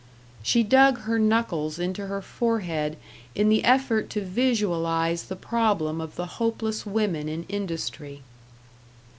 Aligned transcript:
She 0.41 0.63
dug 0.63 1.01
her 1.01 1.19
knuckles 1.19 1.77
into 1.77 2.07
her 2.07 2.23
forehead 2.23 2.97
in 3.35 3.49
the 3.49 3.63
effort 3.63 4.09
to 4.09 4.25
visualize 4.25 5.25
the 5.25 5.35
problem 5.35 6.01
of 6.01 6.15
the 6.15 6.25
hopeless 6.41 6.87
women 6.87 7.29
in 7.29 7.43
industry. 7.47 8.23